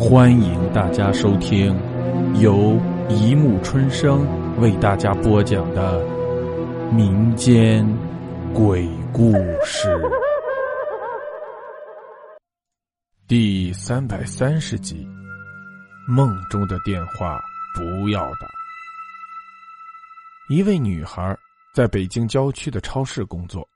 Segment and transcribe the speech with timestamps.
[0.00, 1.78] 欢迎大家收听
[2.40, 4.26] 由一木春生
[4.58, 6.02] 为大家播讲的
[6.90, 7.86] 民间
[8.54, 9.94] 鬼故事
[13.28, 15.06] 第三百三十集：
[16.08, 17.38] 梦中的电话
[17.74, 18.48] 不要打。
[20.48, 21.36] 一位女孩
[21.74, 23.68] 在北京郊区的超市工作，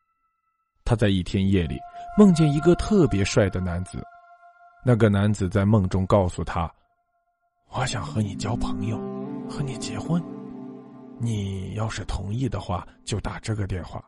[0.87, 1.77] 她在一天夜里
[2.17, 4.03] 梦见一个特别帅的男子。
[4.87, 6.71] 那个男子在梦中告诉他
[7.73, 9.01] ：“我想和你交朋友，
[9.49, 10.23] 和你结婚。
[11.19, 13.99] 你要是同意的话，就打这个电话；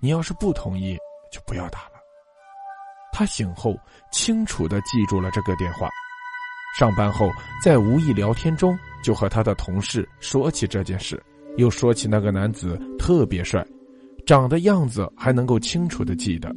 [0.00, 0.98] 你要是不同意，
[1.30, 1.92] 就不要打了。”
[3.14, 3.78] 他醒后
[4.10, 5.88] 清楚的记住了这个电话。
[6.76, 7.30] 上班后，
[7.62, 11.22] 在无意聊天中，就和他的同事说起这件事，
[11.58, 13.64] 又说起那个男子特别帅，
[14.26, 16.52] 长的样子还能够清楚的记得。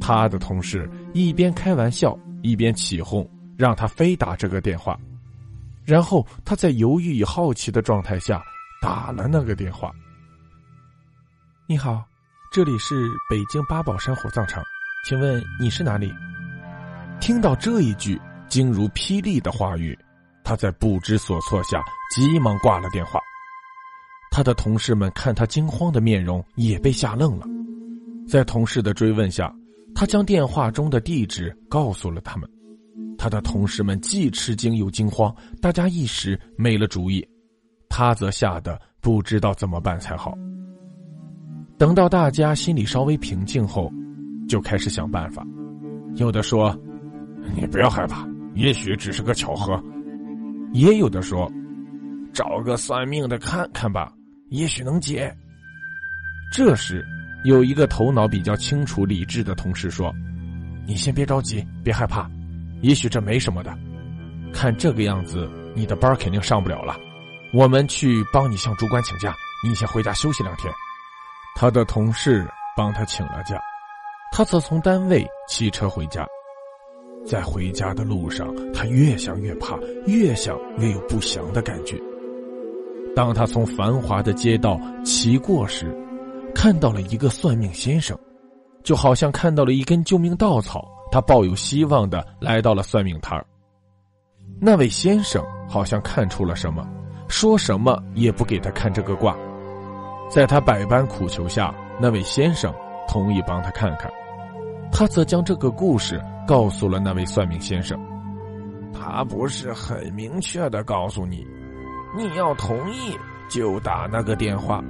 [0.00, 2.16] 他的同事一边开玩笑。
[2.42, 4.98] 一边起哄，让他非打这个电话，
[5.84, 8.42] 然后他在犹豫与好奇的状态下
[8.80, 9.92] 打了那个电话。
[11.68, 12.04] 你好，
[12.52, 14.62] 这里是北京八宝山火葬场，
[15.08, 16.12] 请问你是哪里？
[17.20, 19.96] 听到这一句惊如霹雳的话语，
[20.44, 23.20] 他在不知所措下急忙挂了电话。
[24.32, 27.46] 他的同事们看他惊慌的面容，也被吓愣了。
[28.28, 29.54] 在同事的追问下。
[29.94, 32.48] 他将电话中的地址告诉了他们，
[33.16, 37.26] 他的同事们既吃惊又惊慌，大家一时没了主意，
[37.88, 40.36] 他则吓得不知道怎么办才好。
[41.78, 43.92] 等到大家心里稍微平静后，
[44.48, 45.46] 就开始想办法。
[46.16, 46.76] 有的说
[47.56, 49.82] ：“你不要害怕，也许只是个巧合。”
[50.72, 51.50] 也有的说
[52.32, 54.12] ：“找个算命的看看吧，
[54.48, 55.34] 也许能解。”
[56.52, 57.04] 这时。
[57.44, 60.12] 有一个头脑比较清楚、理智的同事说
[60.86, 62.30] ：“你先别着急，别害怕，
[62.82, 63.76] 也许这没什么的。
[64.52, 66.96] 看这个样子，你的班肯定上不了了。
[67.52, 69.34] 我们去帮你向主管请假，
[69.64, 70.72] 你先回家休息两天。”
[71.54, 73.60] 他的同事帮他请了假，
[74.32, 76.26] 他则从单位骑车回家。
[77.26, 81.96] 在回家的路上，他越想越怕，越想越有不祥的感觉。
[83.14, 85.94] 当他从繁华的街道骑过时，
[86.54, 88.18] 看到了一个算命先生，
[88.82, 90.88] 就好像看到了一根救命稻草。
[91.10, 93.44] 他抱有希望的来到了算命摊儿
[94.58, 96.88] 那位先生好像看出了什么，
[97.28, 99.36] 说什么也不给他看这个卦。
[100.30, 102.72] 在他百般苦求下，那位先生
[103.06, 104.10] 同意帮他看看。
[104.90, 107.98] 他则将这个故事告诉了那位算命先生。
[108.94, 111.46] 他不是很明确的告诉你，
[112.16, 113.14] 你要同意
[113.50, 114.82] 就打那个电话。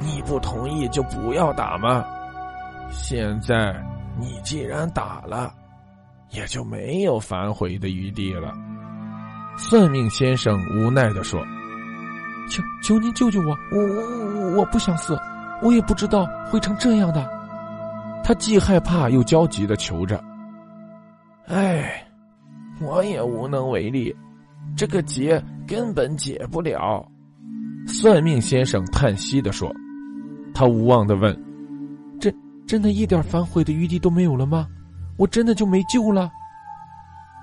[0.00, 2.04] 你不同意就不要打嘛？
[2.90, 3.74] 现在
[4.18, 5.52] 你既然打了，
[6.30, 8.52] 也就没有反悔的余地了。
[9.58, 11.44] 算命先生无奈的说
[12.48, 15.18] ：“求求您救救我，我我我我不想死，
[15.62, 17.28] 我也不知道会成这样的。”
[18.24, 20.22] 他既害怕又焦急的求着
[21.48, 22.06] ：“哎，
[22.80, 24.16] 我也无能为力，
[24.76, 27.06] 这个结根本解不了。”
[27.86, 29.70] 算命先生叹息的说。
[30.58, 31.32] 他无望的问
[32.20, 32.34] ：“真
[32.66, 34.66] 真的一点反悔的余地都没有了吗？
[35.16, 36.28] 我真的就没救了？”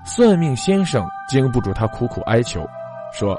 [0.05, 2.67] 算命先生经不住他苦苦哀求，
[3.13, 3.33] 说：“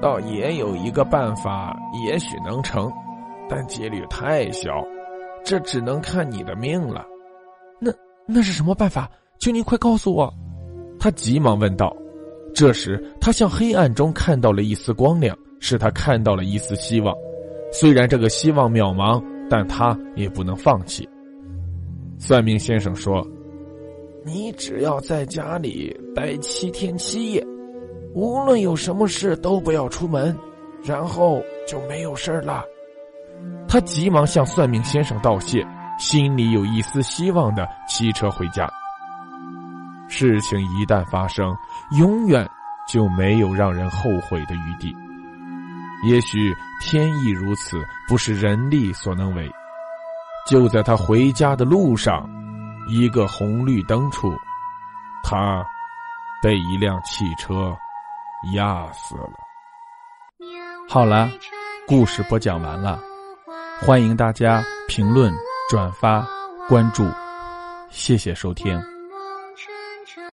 [0.00, 2.90] 倒也有一个办法，也许能成，
[3.46, 4.82] 但几率太小，
[5.44, 7.04] 这只能看你的命了。”
[7.78, 7.92] 那
[8.26, 9.06] 那是什么办法？
[9.38, 10.32] 求您快告诉我！
[10.98, 11.94] 他急忙问道。
[12.54, 17.14] 这时，他向黑暗中看到了一丝光亮，使他看到了一丝希望。
[17.72, 21.08] 虽然这个希望渺茫，但他也不能放弃。
[22.18, 23.26] 算命先生说
[24.24, 27.46] ：“你只要在家里待七天七夜，
[28.14, 30.36] 无论有什么事都不要出门，
[30.82, 32.64] 然后就没有事了。”
[33.68, 35.64] 他急忙向算命先生道谢，
[35.98, 38.68] 心里有一丝希望的骑车回家。
[40.08, 41.54] 事情一旦发生，
[41.98, 42.48] 永远
[42.88, 44.92] 就没有让人后悔的余地。
[46.04, 49.50] 也许天意如此，不是人力所能为。
[50.46, 52.28] 就在他回家的路上，
[52.88, 54.32] 一个红绿灯处，
[55.22, 55.64] 他
[56.42, 57.76] 被一辆汽车
[58.54, 59.32] 压死了。
[60.88, 61.28] 好了，
[61.86, 62.98] 故事播讲完了，
[63.80, 65.34] 欢迎大家评论、
[65.68, 66.26] 转发、
[66.68, 67.06] 关注，
[67.90, 68.97] 谢谢收听。